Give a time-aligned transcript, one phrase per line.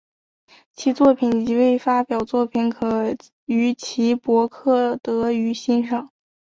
[0.73, 3.15] 其作品及未发表作品可
[3.45, 6.09] 于其博客得于欣赏。